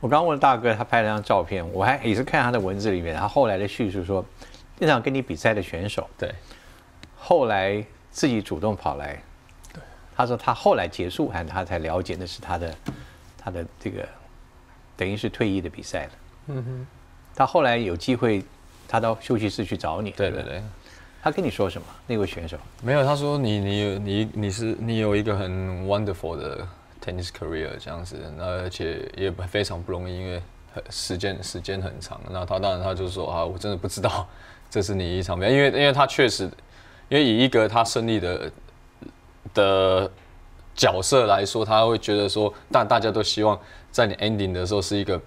[0.00, 4.24] 我刚问大哥，他拍了张照片，我还也是看他的文字里面，他后来的叙述说，
[4.78, 6.34] 那场跟你比赛的选手，对
[7.16, 9.22] 后来自己主动跑来，
[9.72, 9.80] 对
[10.16, 12.74] 他说他后来结束，还他才了解那是他的
[13.38, 14.06] 他的这个
[14.96, 16.10] 等于是退役的比赛了。
[16.48, 16.86] 嗯哼，
[17.40, 18.44] 他后来有机会，
[18.86, 20.10] 他到休息室去找你。
[20.10, 20.62] 对对对。
[21.22, 21.86] 他跟你说什么？
[22.06, 22.58] 那位选手？
[22.82, 26.58] 没有，他说你你你你是你有一个很 wonderful 的
[27.02, 30.42] tennis career 这样子，那而且也非常不容易，因为
[30.74, 32.20] 很时间时间很长。
[32.28, 34.28] 那他当然他就说啊，我真的不知道
[34.68, 36.44] 这是你一场比赛，因为因为他确实，
[37.08, 38.52] 因为以一个他胜利的
[39.54, 40.10] 的
[40.74, 43.58] 角色来说，他会觉得说，但大家都希望
[43.90, 45.18] 在你 ending 的时候是一个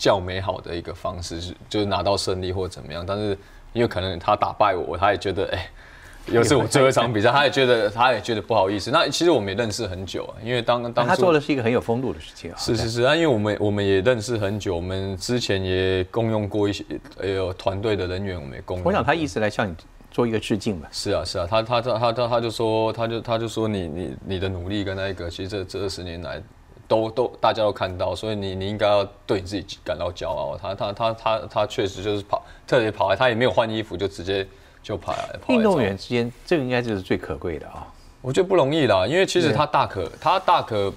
[0.00, 3.04] 较美好的一个方式，是就是拿到胜利或怎么样。
[3.06, 3.38] 但是
[3.72, 5.70] 因为可能他打败我，他也觉得哎。
[6.26, 8.90] 又是我最后一场比赛，他也觉得他也觉得不好意思。
[8.90, 12.56] 那其实我们也认识很久啊，因为当当他做的是一个很有风度的事情啊。
[12.58, 16.84] 是是是那，因为我们我们也认识很久，我们之前也共用过一些
[17.22, 18.86] 哎呦团队的人员，我们也共用。
[18.86, 19.74] 我想他意思来向你
[20.10, 20.88] 做一个致敬吧。
[20.92, 26.40] 是啊是啊，他他他他他他就说他就他就说你你你的努力跟那个，其实这这二十年来
[26.90, 30.58] 都都大家都看到，所以你你应该要对你自己感到骄傲。
[30.60, 34.44] 他他他他他确实就是跑特别跑来，他也没有换衣服就直接
[34.82, 35.38] 就跑来。
[35.46, 37.86] 运动员之间，这个应该就是最可贵的啊。
[38.20, 40.92] 我觉得不容易啦，因为其实他大可他大可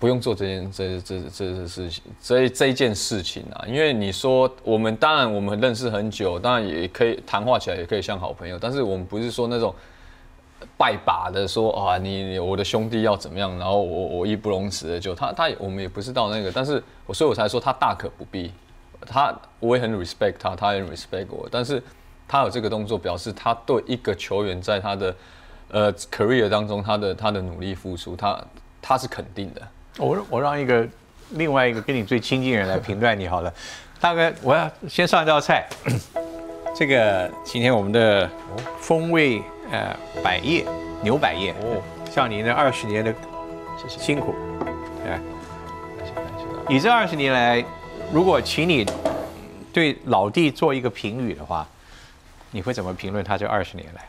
[0.00, 9.72] 不用做这件这这这这事情这这一件事情啊，因为你说我们当然我们认识很久，当然也可以谈话起来也可以像好朋友，但是我们不是说那种
[10.76, 18.52] 拜把的说啊你我的兄弟要怎么样，然后我我义不容辞的就他他我们也不是到那个，但是我所以我才说他大可不必，
[19.06, 21.82] 他我也很 respect 他，他也很 respect 我，但是
[22.26, 25.14] 他有这个动作，表示他对一个球员在他的
[25.68, 28.42] 呃 career 当中，他的他的努力付出，他
[28.80, 29.62] 他是肯定的。
[29.98, 30.86] 我我让一个
[31.30, 33.52] 另外一个跟你最亲近的人来评断你好了。
[34.00, 35.66] 大概，我要先上一道菜。
[36.76, 38.28] 这个今天我们的
[38.80, 39.40] 风味
[39.70, 40.64] 呃百叶
[41.02, 43.12] 牛百叶哦，像你那二十年的
[43.76, 44.34] 谢谢，辛苦，
[45.04, 45.20] 哎，
[45.98, 46.44] 感谢感谢。
[46.68, 47.64] 你这二十年来，
[48.12, 48.86] 如果请你
[49.72, 51.66] 对老弟做一个评语的话，
[52.50, 54.08] 你会怎么评论他这二十年来？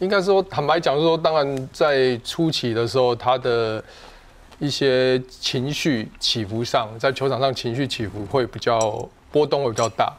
[0.00, 3.82] 应该说坦白讲说，当然在初期的时候，他的
[4.58, 10.12] 一些情绪起伏上，在球场上情绪起伏会比较波动会比较大，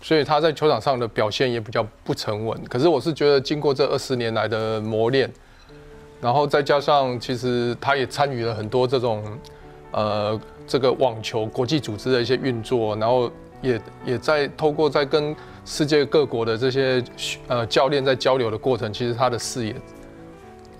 [0.00, 2.58] 所以他在球场上的表现也比较不沉稳。
[2.64, 5.30] 可是我是觉得，经过这二十年来的磨练，
[6.20, 9.22] 然后再加上其实他也参与了很多这种
[9.92, 13.30] 呃这个网球国际组织的一些运作，然后
[13.62, 15.34] 也也在透过在跟
[15.64, 17.02] 世界各国的这些
[17.48, 19.74] 呃教练在交流的过程，其实他的视野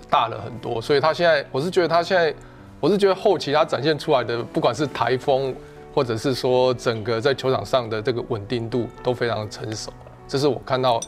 [0.09, 2.33] 大了很多，所以他现在我是觉得他现在。
[2.81, 5.53] 我是觉得后期他展现出来的，不管是台风，
[5.93, 9.91] 或者是说整个在球场上的这个稳定度都非常成熟，
[10.27, 10.99] 这是我看到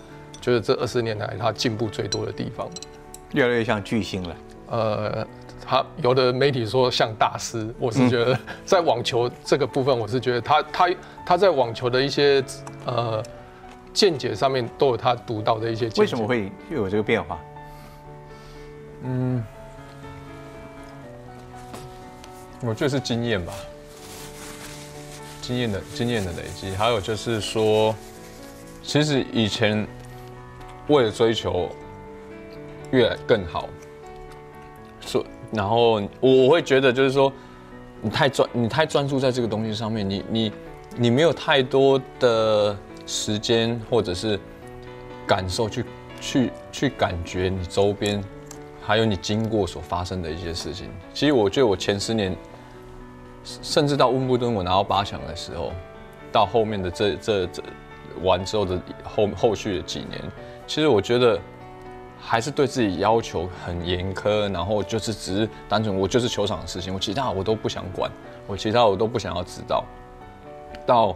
[0.42, 2.70] 觉得这二十年来他进步最多的地方，
[3.34, 4.36] 越来越像巨星了。
[4.70, 5.28] 呃，
[5.66, 10.90] 他有的媒体说像大师，我是觉得在网球这个部分，我是觉得他他
[11.26, 12.44] 他在网球的一些
[12.86, 13.24] 呃
[13.94, 15.90] 见解上面都有他独到的一些。
[15.98, 17.40] 为什么会有这个变化？
[19.04, 19.44] 嗯。
[22.66, 23.52] 我觉得是经验吧，
[25.44, 27.94] 经验的经验的累积，还有就是说，
[28.82, 29.86] 其实以前
[30.88, 31.70] 为了追求
[32.92, 33.68] 越来更好，
[35.02, 37.32] 所然后我会觉得就是说，
[38.02, 40.52] 你太专你太专注在这个东西上面，你你
[40.96, 44.40] 你没有太多的时间或者是
[45.28, 45.86] 感受去
[46.22, 48.24] 去去感觉你周边
[48.82, 50.90] 还有你经过所发生的一些事情。
[51.14, 52.34] 其实我觉得我前十年。
[53.44, 55.72] 甚至到温布顿我拿到八强的时候，
[56.32, 57.64] 到后面的这这这
[58.22, 60.22] 完之后的后后续的几年，
[60.66, 61.40] 其实我觉得
[62.20, 68.10] 还是对自己要求很严苛，然后就是只是单纯我就是球场的事情，我其他我都不想管，
[68.48, 69.84] 我其他我都不想要知道。
[70.86, 71.16] 到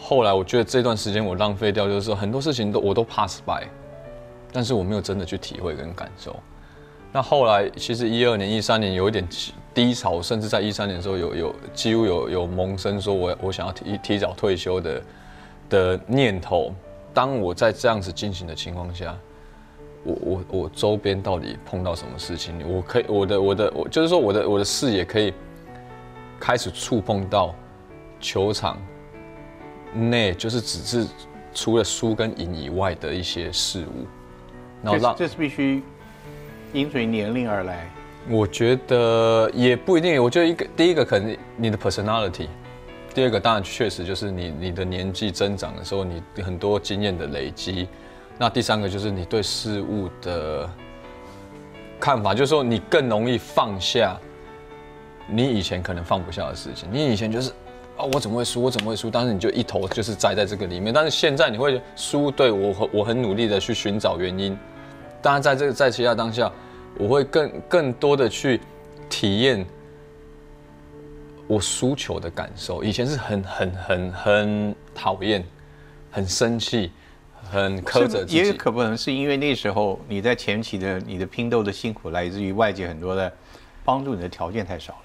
[0.00, 3.66] 后来我觉得这段时间我浪费掉，就是说很多事情都我都 pass by，
[4.52, 6.34] 但是我没有真的去体会跟感受。
[7.12, 9.26] 那后来其实一二年、一三年有一点
[9.78, 15.02] 低潮，甚至在一三年的时候有有几乎有有萌生说我我想要提提早退休的
[15.70, 16.74] 的念头。
[17.14, 19.16] 当我在这样子进行的情况下，
[20.02, 22.56] 我我我周边到底碰到什么事情？
[22.68, 25.32] 我可以我的我的我就是说我的我的视野可以
[26.40, 27.54] 开始触碰到
[28.18, 28.76] 球场
[29.94, 31.06] 内，就是只是
[31.54, 34.08] 除了输跟赢以外的一些事物。
[34.82, 35.84] 然后让这是必须。
[36.70, 37.88] 因随年龄而来，
[38.26, 40.22] 我觉得也不一定。
[40.22, 42.48] 我觉得一个第一个可能你的 personality，
[43.14, 47.88] 第二个当然确实就是你你的年纪增长的时候，你很多经验的累积。
[48.38, 50.68] 那第三个就是你对事物的
[51.98, 54.16] 看法，就是说你更容易放下
[55.26, 56.88] 你以前可能放不下的事情。
[56.92, 57.50] 你以前就是
[57.96, 58.62] 啊，我怎么会输？
[58.62, 59.10] 我怎么会输？
[59.10, 60.94] 但是你就一头就是栽在这个里面。
[60.94, 64.56] 但是现在你会输，对我很我很努力的去寻找原因。
[65.20, 66.48] 当然，在这个在其他当下，
[66.98, 68.60] 我会更更多的去
[69.08, 69.64] 体验
[71.46, 72.82] 我输球的感受。
[72.82, 75.44] 以前是很很很很讨厌，
[76.10, 76.90] 很生气，
[77.50, 78.36] 很苛责自己。
[78.36, 83.32] 也可不能是因为那时候你在前期的你的拼斗的辛苦，来自于外界很多的
[83.84, 85.00] 帮助你的条件太少了。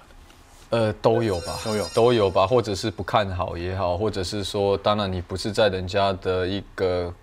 [0.70, 7.14] 呃，都有吧，都有都有吧，或者是不看好也好，或者是说，当然你不是在人家的一个。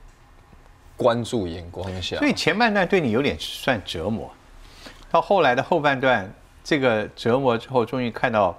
[0.97, 4.31] 关注眼光下，所以前半段对你有点算折磨，
[5.12, 6.32] 到后来的后半段，
[6.63, 8.58] 这个折磨之后，终于看到，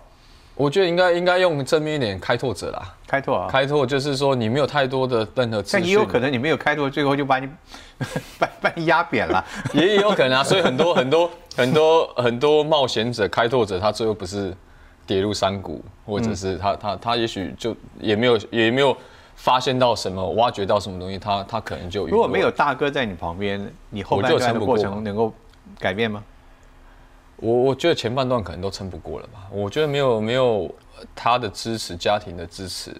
[0.54, 7.48] 我觉得应该应该用正面一点，开拓者啦，开拓啊，开拓就是说你没有太多的任何，但也有可能你没有开拓，最后就把你
[8.38, 14.54] 把把你压扁了， 也有可能啊，所以很多很多很多很多冒险者、开拓者，他最后不是
[15.06, 18.96] 跌入山谷，或者是他他他也许就也没有也没有。
[19.34, 25.32] 发现到什么，挖掘到什么东西，他他可能就如果没有大哥在你旁边，你后半段的过程能够
[25.80, 26.22] 改变吗？
[27.42, 29.48] 我我觉得前半段可能都撑不过了吧。
[29.50, 30.72] 我觉得没有没有
[31.12, 32.94] 他的支持，家庭的支持，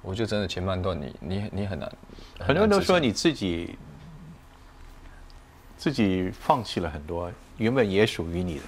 [0.00, 1.92] 我觉得真的前半段你你你很难。
[2.38, 3.76] 很多人都说你自己
[5.76, 8.62] 自己放弃了很多原本也属于你的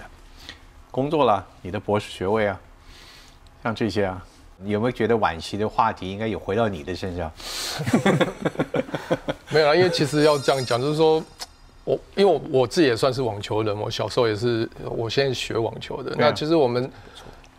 [0.90, 2.60] 工作啦，你的博士学位啊，
[3.62, 4.26] 像这些啊。
[4.58, 7.30] 你有没有觉得惋惜的话题应该有回到你的身上？
[9.52, 11.22] 没有啊，因为其实要这样讲，就是说，
[11.86, 16.14] 我因为我我自己也算是网球人，我小时候也是，我现在学网球的。
[16.18, 16.90] 那其实我们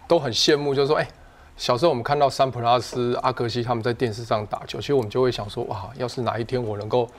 [0.08, 1.08] 都很羡慕，就是说，哎，
[1.56, 7.10] 小时候我们看到三普拉斯、阿格西他们在电视上打球，其实我们就会想说，哇，要是哪一天我能够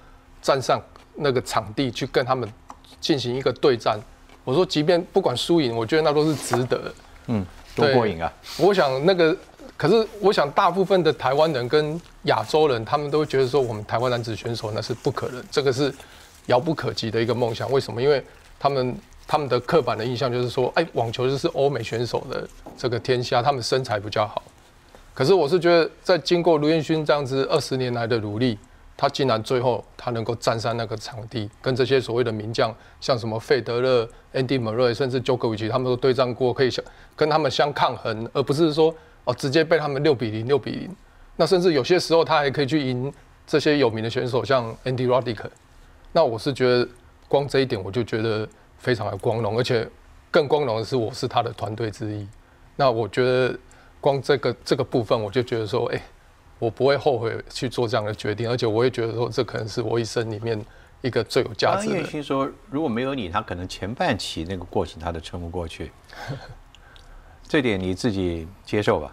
[0.41, 0.81] 站上
[1.15, 2.49] 那个场地去跟他们
[3.01, 3.99] 进行一个对战，
[4.45, 6.93] 我说，即便不管输赢，我觉得那都是值得。
[7.27, 7.45] 嗯，
[7.75, 8.33] 多过瘾啊！
[8.59, 9.37] 我想那个。
[9.77, 15.95] 可是，我想大部分的台湾人跟亚洲人，他们都会觉得说，我们台湾男子选手那是不可能，这个是
[16.49, 17.71] 遥不可及的一个梦想。
[17.73, 18.03] 为什么？
[18.03, 18.23] 因为
[18.59, 18.95] 他们
[19.27, 24.43] 他们的刻板的印象就是说，哎，网球就是欧美选手的这个天下，他们身材比较好。
[25.15, 28.57] 可是我是觉得，在经过卢彦勋这样子二十年来的努力，
[28.97, 36.85] 他竟然最后他能够站上那个场地，跟这些所谓的名将，像什么费德勒、Andy Murray，甚至 Djokovic，他们都对战过，可以相
[37.17, 40.97] 跟他们相抗衡，而不是说哦直接被他们六比零、六比零。
[41.37, 43.13] 那甚至有些时候他还可以去赢
[43.47, 45.39] 这些有名的选手，像 Andy Roddick。
[46.19, 46.89] 那我是觉得
[47.29, 49.89] 光这一点我就觉得非常的光荣，而且
[50.33, 52.27] 更光荣的是我是他的团队之一。
[52.75, 53.57] 那我觉得。
[54.01, 56.01] 光这个这个部分，我就觉得说，哎，
[56.61, 60.57] 我不会后悔去做这样的决定，而且我也觉得说，这可能是我一生里面
[61.01, 61.97] 一个最有价值的。
[61.99, 65.91] 叶欣说，如果没有你，他可能前半期那个过程他都撑不过去。
[67.43, 69.13] 这点你自己接受吧。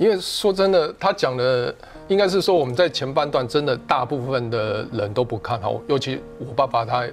[0.00, 1.72] 因为说真的，他讲的
[2.08, 7.06] 应该是说，我们在前半段真的大部分的人都不看好，尤其我爸爸他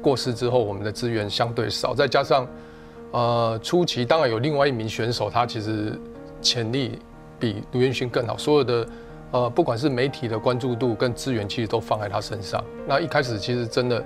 [0.00, 2.46] 过世之后，我们的资源相对少，再加上
[3.10, 5.98] 呃初期当然有另外一名选手，他其实。
[6.40, 6.96] 潜力
[7.36, 8.88] 比卢彦勋更好，所有的
[9.32, 12.62] 呃，不管是媒体的关注度跟资源，其实都放在他身上。
[12.86, 14.00] 那一开始其实真的，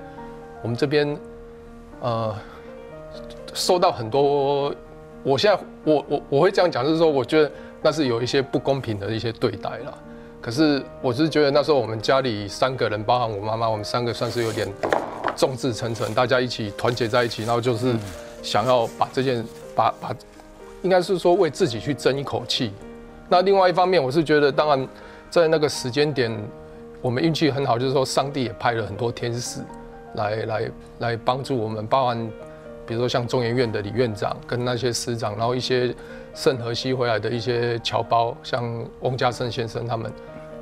[0.63, 1.15] 我们这边
[2.01, 2.35] 呃，
[3.53, 4.75] 受到很多，
[5.23, 9.93] 我现在我我我会这样讲，就是说，我觉得那是有一些不公平的一些对待啦。
[10.41, 14.67] 可是我是觉得那时候我们家里三个人，包含我妈妈，我们三个算是有点
[15.37, 17.95] 众志成城，大家一起团结在一起，然后就是
[18.43, 19.45] 想要把这件
[19.77, 20.15] 把把。
[20.83, 22.73] 应该是说为自己去争一口气。
[23.29, 24.89] 那另外一方面，我是觉得，当然
[25.31, 26.37] 在那个时间点，
[27.01, 29.61] 我们运气很好，就是说上帝也派了很多天使
[30.17, 32.29] 来来来帮助我们，包含
[32.85, 35.95] 比如说像中研院的李院长跟那些师长，然后一些
[36.35, 40.13] 圣河西回来的一些侨胞，像翁家胜先生他们。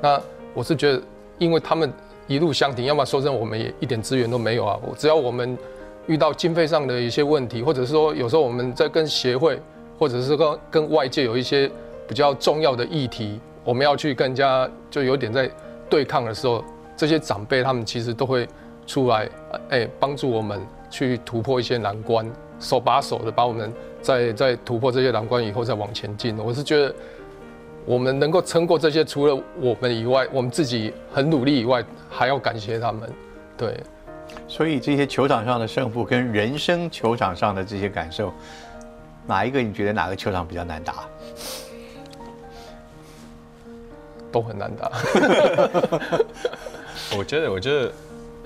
[0.01, 0.21] 那
[0.53, 1.01] 我是觉得，
[1.37, 1.91] 因为他们
[2.27, 4.79] 一路相挺，要么说真，我们也一点资源都没有啊。
[4.97, 5.57] 只要我们
[6.07, 9.59] 遇到经费上的一些问题，或者是说有时候我们在跟协会。
[9.99, 11.69] 或者是跟跟外界有一些
[12.07, 15.47] 比较重要的议题，我们要去更加就有点在
[15.87, 16.65] 对抗的时候，
[16.97, 18.47] 这些长辈他们其实都会
[18.87, 19.29] 出来，
[19.69, 22.25] 哎，帮助我们去突破一些难关，
[22.61, 26.37] 手把手的把我们在在突破这些难关以后再往前进。
[26.37, 26.95] 我是觉得
[27.85, 33.11] 我们能够撑过这些，除了我们以外，我们自己很努力以外，还要感谢他们。
[33.57, 33.77] 对，
[34.47, 38.31] 所以这些球场上的胜负跟人生球场上的这些感受。
[39.27, 41.03] 哪一个你觉得哪个球场比较难打？
[44.31, 44.89] 都很难打。
[47.17, 47.91] 我觉得，我觉得，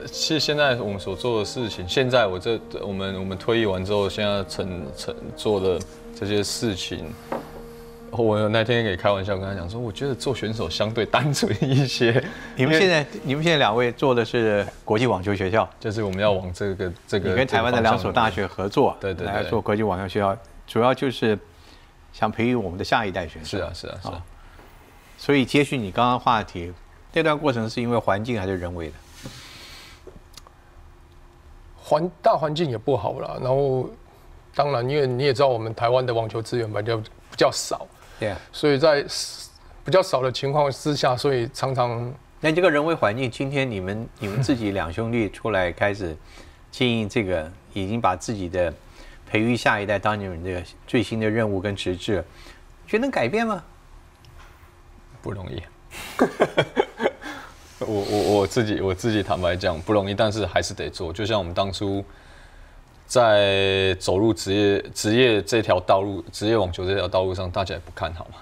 [0.05, 5.79] 其实现在我们所做的事情，现在我这我们我们退役完之后，现在成成做的
[6.17, 7.11] 这些事情，
[8.11, 12.23] 我那天也开玩笑跟他讲说，我觉得做选手相对单纯一些。
[12.55, 20.37] 你们现在你们现在两位做的是国际网球学校，就是我们要往这个这个，你跟台湾的两所大学合作，对对，来做国际网球学校。
[20.67, 21.37] 主要就是
[22.11, 23.57] 想培育我们的下一代选手。
[23.57, 24.23] 是啊，是啊，是啊。
[25.17, 26.71] 所以接续你刚刚话题，
[27.11, 28.93] 这段过程是因为环境还是人为的？
[31.87, 33.87] 环大环境也不好了，然后
[34.55, 37.85] 当然，因为你也知道，我们台湾的网球资源比较比较少，
[38.19, 38.33] 对。
[38.51, 39.05] 所以在
[39.83, 46.17] 比较少的情况之下，所以常常那这个人为环境，今天你们你们自己两兄弟出来开始
[46.71, 48.73] 经营这个，已经把自己的。
[49.27, 52.23] 培育下一代当你们的最新的任务跟职责，
[52.85, 53.61] 觉得能改变吗？
[55.19, 55.63] 不容易。
[57.79, 61.11] 我我我自己我自己坦白讲不容易，但是还是得做。
[61.11, 62.03] 就像我们当初
[63.05, 68.37] 在走入职业职业这条道路，职业网球这条道路上，大家也不看好嘛。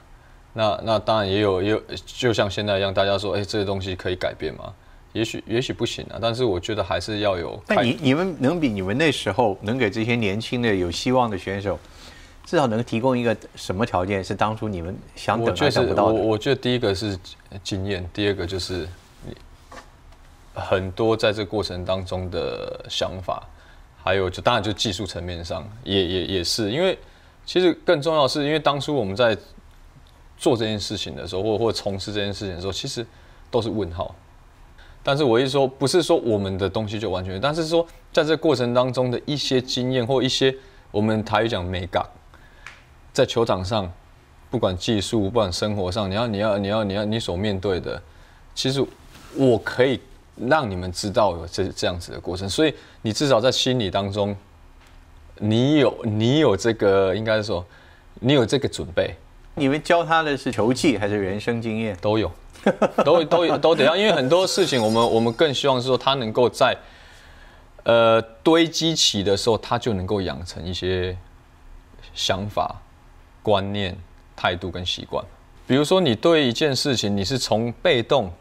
[0.53, 4.71] 那那当然也有也有，就像现在一样，大家说，哎，这些东西可以改变吗？
[5.13, 7.61] 也许也许不行啊，但是我觉得还是要有。
[7.67, 11.79] 但你你们能比你们那时候能给这些年轻的有希望的选手，
[12.45, 14.23] 至少能提供一个什么条件？
[14.23, 16.13] 是当初你们想等还想不到的？
[16.13, 17.17] 我我觉得第一个是
[17.63, 18.87] 经验，第二个就是你
[20.53, 23.43] 很多在这过程当中的想法，
[24.03, 26.97] 还有就当然就技术层面上也也也是，因为
[27.45, 29.37] 其实更重要是因为当初我们在
[30.37, 33.05] 做这件事情的时候，或或从事这件事情的时候，其实
[33.49, 34.13] 都是问号。
[35.05, 40.55] 但是我一说，不是说我们的东西就完全，但是说在这过程当中的一些经验或一些
[40.91, 42.05] 我们台语讲美感，
[43.11, 43.91] 在球场上，
[44.49, 48.01] 不管技术，不管生活上，你要你要你要你要你所面对的，
[48.55, 48.85] 其实
[49.35, 49.99] 我可以
[50.35, 54.35] 让你们知道有这这样子的过程，所以你至少在心理当中，
[55.39, 57.65] 你有你有这个应该说，
[58.21, 59.15] 你有这个准备。
[59.55, 61.95] 你们教他的是球技还是人生经验？
[62.01, 62.31] 都有。
[63.03, 66.73] 都都都得要，因为很多事情，我们我们更希望是说他能够在
[67.83, 71.17] 呃堆积起的时候，他就能够养成一些
[72.13, 72.81] 想法、
[73.41, 73.97] 观念、
[74.33, 75.21] 态度跟习惯。
[75.67, 78.31] 比如说，你对一件事情，你是从被动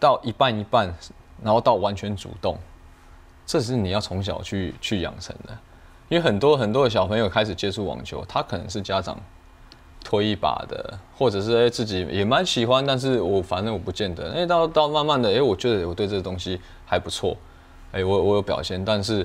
[0.00, 0.92] 到一半一半，
[1.40, 2.58] 然后到完全主动，
[3.46, 5.56] 这是你要从小去去养成的。
[6.08, 9.16] 因为很多很多的小朋友开始接触网球，他可能是家长
[10.02, 14.32] 推一把的，或者是哎自己也蛮喜欢，但是我反正我不见得。
[14.32, 17.36] 哎，到到慢慢的，哎，我觉得我对这个东西还不错，
[17.92, 19.24] 哎，我我有表现，但是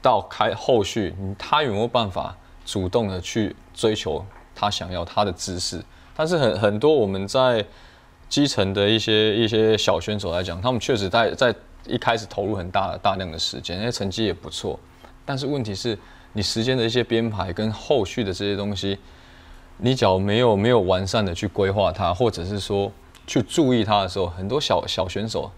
[0.00, 4.24] 到开后续，他有没有办法主动的去追求？
[4.54, 5.80] 他想要他的姿势，
[6.16, 7.64] 但是很很多我们在
[8.28, 11.54] 基层的一些一些小选手来讲，他们确实在在
[11.86, 14.78] 一开始投入很大大量的时间，那成绩也不错。
[15.24, 15.98] 但是问题是，
[16.32, 18.98] 你时间的一些编排跟后续的这些东西，
[19.78, 22.90] 你只要没有没有完善的去规划它，或者是说
[23.26, 25.50] 去注意它的时候，很多小小选手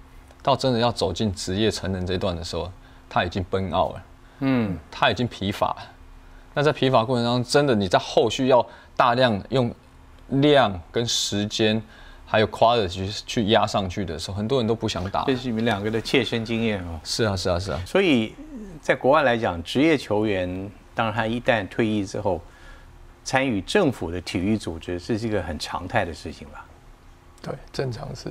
[0.42, 2.70] 到真的要走进职业成人这段的时候，
[3.08, 4.02] 他已经崩奥了，
[4.40, 5.76] 嗯，他已经疲乏了。
[6.54, 8.64] 那在疲乏过程当中，真的你在后续要
[8.96, 9.72] 大量用
[10.28, 11.80] 量跟时间，
[12.30, 15.24] 还有 quality 去去压上去的时候，很多人都不想打。
[15.24, 17.00] 这是你们两个的切身经验啊。
[17.02, 17.82] 是啊，是啊，是啊。
[17.84, 18.32] 所以
[18.80, 22.40] 在国外来讲，职业球员，当然他一旦退役之后，
[23.24, 26.64] 参与政府的体育组织，这是一个很常态的事情吧？
[27.42, 28.28] 对，正常是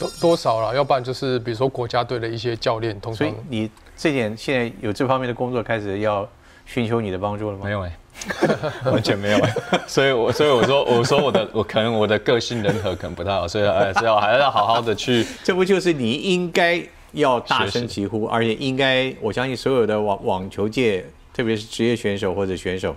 [0.00, 3.18] 多多少了，要不然就是比如说国家队的一些教练，通常。
[3.18, 6.26] 所以你这点现在有这方面的工作开始要
[6.64, 7.66] 寻求你的帮助了吗？
[7.66, 7.92] 没有哎。
[8.84, 9.38] 完全没有，
[9.86, 15.24] 所以，我所以我说，我说我的，我可能我的个性人和可能不太好，所以，哎，只要还是要好好的去。
[15.44, 22.94] 这不就是你应该要大声疾呼，而且应该，我相信所有的网网球界，特别是职业选手或者选手，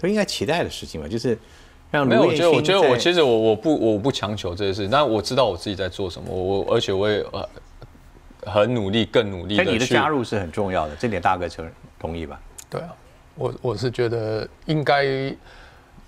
[0.00, 1.36] 都应该期待的事情嘛，就是
[1.90, 7.48] 让没有，我觉得，我觉得我其实我我不我不强求这些事，但我知道我自己在做什么，我而且我也呃
[8.46, 9.56] 很努力，更努力。
[9.56, 12.40] 但你的加入是很重要的，这点大哥承同意吧？
[12.70, 12.88] 对啊。
[13.36, 15.04] 我我是觉得应该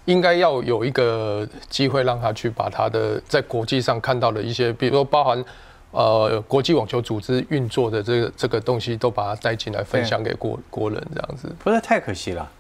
[0.05, 5.45] 应该要有一个机会让他去把他的在国际上看到的一些，比如说包含
[5.91, 11.53] 呃国际网球组织运作的这个这个东西，都把它带进来分享给国国人这样子。
[11.59, 12.51] 不是太可惜了。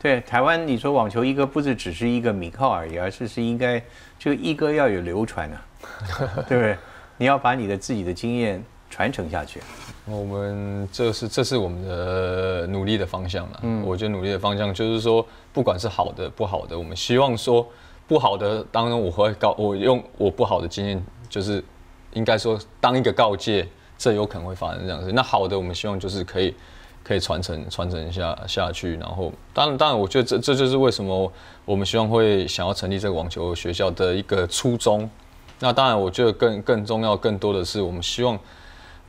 [0.00, 3.82] 对台湾，你说网球一哥不是只是一个名号而已，而是是应该
[4.18, 5.66] 这个一哥要有流传啊，
[6.46, 6.76] 对不对？
[7.16, 8.62] 你要把你的自己的经验
[8.94, 9.60] 传承下去。
[10.06, 13.60] 我们这是这是我们的努力的方向了。
[13.62, 17.66] 嗯，我觉得努力的方向就是说，不管是好的不好的，我们希望说
[18.06, 21.64] 不好的当中，我会告我用我不好的经验，就是
[22.12, 23.66] 应该说当一个告诫，
[23.98, 25.10] 这有可能会发生这样子。
[25.10, 26.54] 那好的，我们希望就是可以
[27.02, 28.94] 可以传承传承下下去。
[28.96, 31.32] 然后，当然当然，我觉得这这就是为什么
[31.64, 35.10] 我们希望会想要成立这个网球学校的一个初衷。
[35.58, 38.38] 那当然，我觉得更更重要更多的是，我们希望。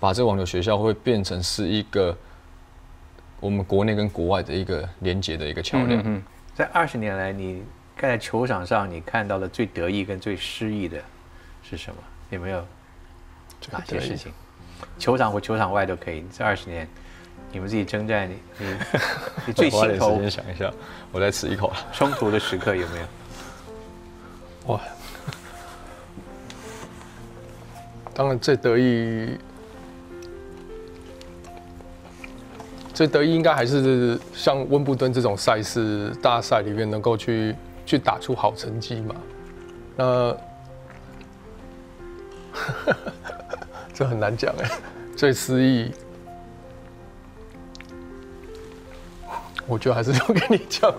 [0.06, 2.16] 把这网球学校会变成是一个
[3.39, 5.99] 我们国内跟国外的一个连接的一个桥梁。
[6.06, 6.22] 嗯，
[6.53, 7.64] 在二十年来，你
[7.99, 11.01] 在球场上你看到的最得意跟最失意的
[11.64, 11.97] 是什么？
[12.30, 12.64] 有没有
[13.72, 14.32] 哪些事情？
[14.99, 16.24] 球场或球场外都可以。
[16.32, 16.88] 这二十年，
[17.51, 18.76] 你们自己征战，你你
[19.47, 20.14] 你最心头。
[20.14, 20.72] 时间想一下，
[21.12, 21.74] 我再吃一口。
[21.91, 22.99] 冲突的时刻有没
[24.68, 24.74] 有？
[24.74, 24.82] 哇！
[28.14, 29.36] 当然最得意。
[32.96, 37.54] 最得意应该还是像温布顿这种赛事大赛里面能够去
[37.86, 39.16] 去打出好成绩嘛？
[39.98, 40.38] 那
[43.93, 44.72] 这很难讲哎。
[45.16, 45.91] 最失意，
[49.68, 50.93] 我觉得还是留给你讲。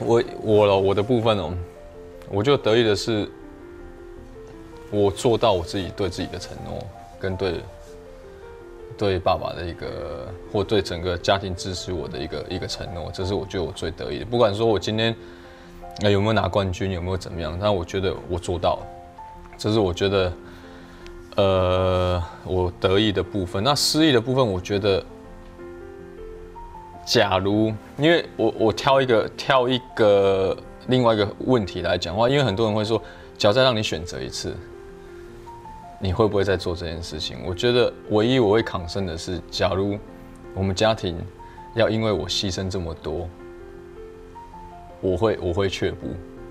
[0.00, 1.54] 我我了我的部分哦，
[2.30, 3.28] 我就得意的是，
[4.90, 6.86] 我做到我自己对自己的承诺
[7.20, 7.60] 跟对。
[8.96, 14.24] 对爸爸的一个，或对整个家庭支持我的一个一个承诺，这是我觉得我最得意的。
[14.24, 15.14] 不管说我今天
[16.02, 18.86] 有没有拿冠军，有没有怎么样，但我觉得我做到了，
[19.58, 20.32] 这是我觉得
[21.36, 23.62] 呃我得意的部分。
[23.64, 25.04] 那失意的部分，我觉得，
[27.04, 33.02] 假如因为我我挑一个挑一个另外一个问题来讲话，因为很多人会说，
[33.36, 34.54] 只要再让你选择一次。
[36.04, 37.38] 你会不会再做这件事情？
[37.46, 39.98] 我觉得唯一我会抗生的是，假如
[40.54, 41.16] 我们家庭
[41.74, 43.26] 要因为我牺牲这么多，
[45.00, 46.08] 我会我会却步。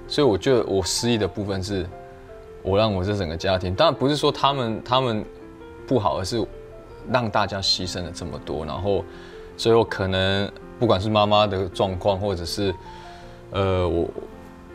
[0.07, 1.85] 所以我觉得我失意的部分是，
[2.63, 5.23] 我让我这整个家庭，当然不是说他们他们
[5.85, 6.43] 不好，而是
[7.11, 9.05] 让大家牺牲了这么多，然后
[9.55, 12.73] 最后可能不管是妈妈的状况，或者是
[13.51, 14.09] 呃我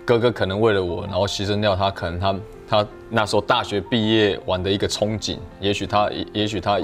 [0.05, 2.33] 哥哥可能为了我，然后牺牲掉他，可能他。
[2.69, 6.79] 他那时候大学毕业完的一个憧憬，也许他，也许他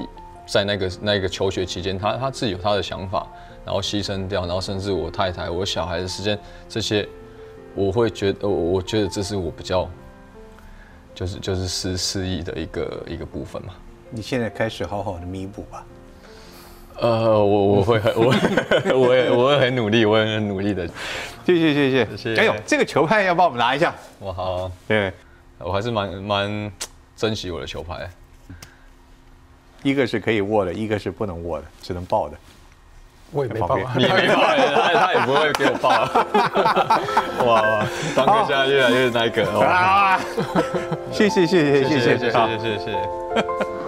[0.47, 3.27] 在那个那个求学期间，他他自己有他的想法，
[3.63, 7.07] 然后牺牲掉，然后甚至我太太、我小孩的时间这些，
[7.75, 9.87] 我会觉得，我我觉得这是我比较，
[11.13, 13.73] 就是就是失失意的一个一个部分嘛。
[14.09, 15.85] 你现在开始好好的弥补吧。
[16.97, 18.33] 呃，我我会很我
[18.99, 20.87] 我也我会很努力，我也很努力的。
[21.45, 23.93] 谢谢谢谢谢谢哎呦，这个球拍要帮我们拿一下。
[24.19, 25.11] 我好，对，
[25.59, 26.71] 我还是蛮蛮
[27.15, 28.09] 珍惜我的球拍。
[29.83, 32.35] 一个是可以握的，一个是不能握的，只能抱的。
[33.31, 34.03] 我也没办法你。
[34.03, 35.89] 也没抱，他他也不会给我抱。
[37.45, 39.45] 哇哇，当哥现在越来越那个。
[41.11, 43.84] 谢谢谢谢谢谢谢谢谢谢谢。